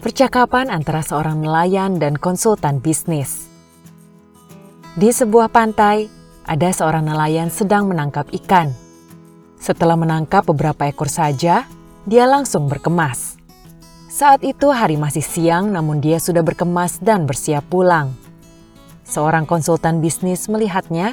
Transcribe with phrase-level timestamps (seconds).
[0.00, 3.52] Percakapan antara seorang nelayan dan konsultan bisnis.
[4.96, 6.08] Di sebuah pantai,
[6.48, 8.72] ada seorang nelayan sedang menangkap ikan.
[9.60, 11.68] Setelah menangkap beberapa ekor saja,
[12.08, 13.36] dia langsung berkemas.
[14.08, 18.16] Saat itu hari masih siang namun dia sudah berkemas dan bersiap pulang.
[19.04, 21.12] Seorang konsultan bisnis melihatnya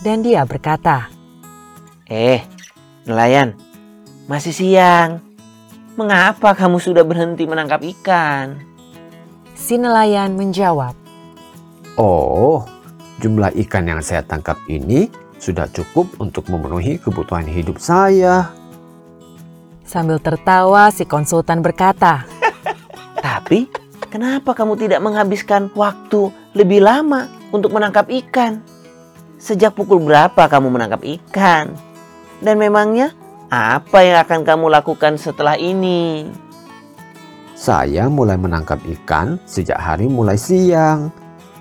[0.00, 1.12] dan dia berkata,
[2.08, 2.40] Eh,
[3.04, 3.52] nelayan,
[4.24, 5.31] masih siang.
[5.92, 8.56] Mengapa kamu sudah berhenti menangkap ikan?
[9.52, 10.96] Si nelayan menjawab,
[12.00, 12.64] Oh,
[13.20, 18.48] jumlah ikan yang saya tangkap ini sudah cukup untuk memenuhi kebutuhan hidup saya.
[19.84, 22.24] Sambil tertawa, si konsultan berkata,
[23.26, 23.68] Tapi,
[24.08, 28.64] kenapa kamu tidak menghabiskan waktu lebih lama untuk menangkap ikan?
[29.36, 31.76] Sejak pukul berapa kamu menangkap ikan?
[32.40, 33.12] Dan memangnya
[33.52, 36.24] apa yang akan kamu lakukan setelah ini?
[37.52, 41.12] Saya mulai menangkap ikan sejak hari mulai siang.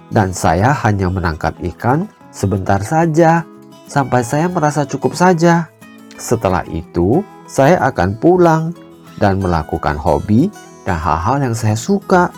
[0.07, 3.43] Dan saya hanya menangkap ikan sebentar saja
[3.91, 5.67] sampai saya merasa cukup saja.
[6.15, 8.71] Setelah itu, saya akan pulang
[9.19, 10.47] dan melakukan hobi
[10.87, 12.31] dan hal-hal yang saya suka.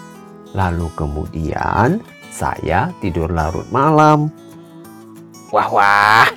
[0.58, 2.02] Lalu kemudian
[2.34, 4.34] saya tidur larut malam.
[5.54, 6.30] Wah wah,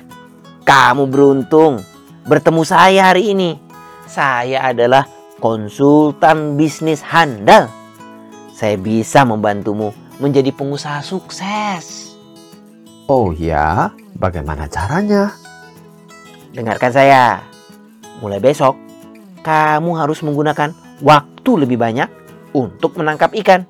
[0.65, 1.81] kamu beruntung
[2.27, 3.55] bertemu saya hari ini.
[4.07, 5.07] Saya adalah
[5.39, 7.71] konsultan bisnis handal.
[8.51, 12.15] Saya bisa membantumu menjadi pengusaha sukses.
[13.07, 15.31] Oh ya, bagaimana caranya?
[16.51, 17.39] Dengarkan saya.
[18.19, 18.75] Mulai besok,
[19.45, 20.73] kamu harus menggunakan
[21.05, 22.09] waktu lebih banyak
[22.51, 23.63] untuk menangkap ikan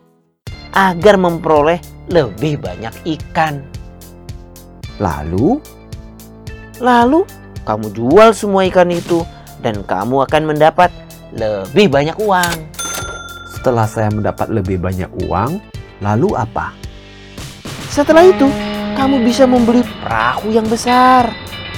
[0.72, 3.60] agar memperoleh lebih banyak ikan.
[4.98, 5.60] Lalu,
[6.78, 7.26] Lalu,
[7.68, 9.28] kamu jual semua ikan itu
[9.60, 10.88] dan kamu akan mendapat
[11.36, 12.56] lebih banyak uang.
[13.52, 15.60] setelah saya mendapat lebih banyak uang,
[16.00, 16.72] lalu apa?
[17.92, 18.48] Setelah itu,
[18.96, 21.28] kamu bisa membeli perahu yang besar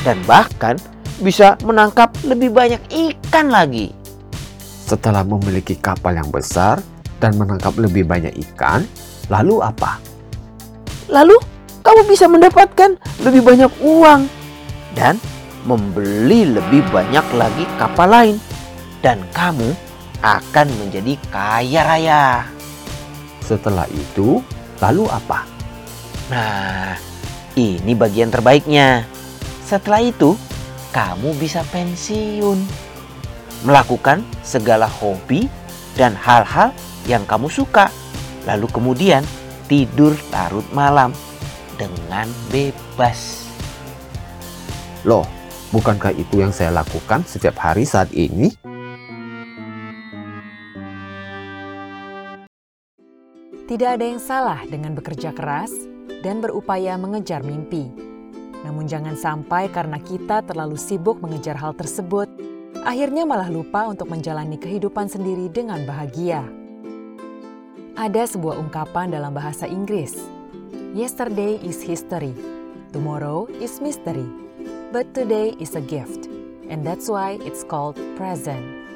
[0.06, 0.78] dan bahkan
[1.24, 3.90] bisa menangkap lebih banyak ikan lagi.
[4.86, 6.78] Setelah memiliki kapal yang besar
[7.18, 8.86] dan menangkap lebih banyak ikan,
[9.32, 9.98] lalu apa?
[11.10, 11.42] Lalu,
[11.82, 14.30] kamu bisa mendapatkan lebih banyak uang
[14.94, 15.18] dan
[15.70, 18.38] membeli lebih banyak lagi kapal lain
[19.06, 19.78] dan kamu
[20.26, 22.24] akan menjadi kaya raya.
[23.46, 24.42] Setelah itu,
[24.82, 25.46] lalu apa?
[26.34, 26.98] Nah,
[27.54, 29.06] ini bagian terbaiknya.
[29.62, 30.34] Setelah itu,
[30.90, 32.66] kamu bisa pensiun.
[33.62, 35.46] Melakukan segala hobi
[35.94, 36.74] dan hal-hal
[37.06, 37.94] yang kamu suka.
[38.50, 39.22] Lalu kemudian
[39.70, 41.14] tidur larut malam
[41.78, 43.46] dengan bebas.
[45.08, 45.39] Loh,
[45.70, 48.54] bukankah itu yang saya lakukan setiap hari saat ini?
[53.70, 55.70] Tidak ada yang salah dengan bekerja keras
[56.26, 57.86] dan berupaya mengejar mimpi.
[58.66, 62.26] Namun jangan sampai karena kita terlalu sibuk mengejar hal tersebut,
[62.82, 66.42] akhirnya malah lupa untuk menjalani kehidupan sendiri dengan bahagia.
[67.94, 70.18] Ada sebuah ungkapan dalam bahasa Inggris.
[70.98, 72.34] Yesterday is history,
[72.90, 74.26] tomorrow is mystery,
[74.92, 76.26] but today is a gift.
[76.70, 78.89] And that's why it's called present.